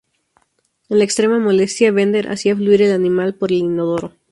En 0.89 0.97
la 0.97 1.03
extrema 1.03 1.37
molestia, 1.37 1.91
Bender 1.91 2.27
hace 2.31 2.55
fluir 2.55 2.81
el 2.81 2.91
animal 2.91 3.35
por 3.35 3.51
el 3.51 3.59
inodoro. 3.59 4.13